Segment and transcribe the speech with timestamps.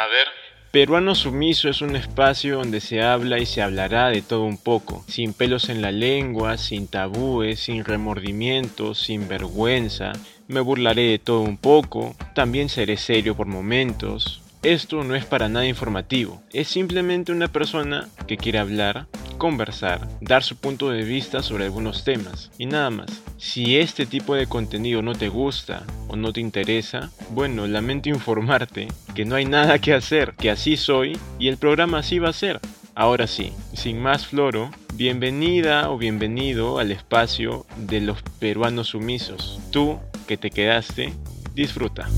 [0.00, 0.28] A ver.
[0.70, 5.04] Peruano Sumiso es un espacio donde se habla y se hablará de todo un poco,
[5.06, 10.12] sin pelos en la lengua, sin tabúes, sin remordimientos, sin vergüenza.
[10.48, 14.40] Me burlaré de todo un poco, también seré serio por momentos.
[14.62, 19.06] Esto no es para nada informativo, es simplemente una persona que quiere hablar,
[19.36, 23.10] conversar, dar su punto de vista sobre algunos temas y nada más.
[23.36, 28.88] Si este tipo de contenido no te gusta o no te interesa, bueno, lamento informarte
[29.14, 32.32] que no hay nada que hacer, que así soy y el programa así va a
[32.32, 32.60] ser.
[32.94, 39.60] Ahora sí, sin más floro, bienvenida o bienvenido al espacio de los peruanos sumisos.
[39.70, 41.12] Tú que te quedaste,
[41.54, 42.08] disfruta.